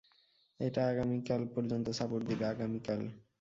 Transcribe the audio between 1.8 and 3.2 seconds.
Support দিবে আগামীকাল?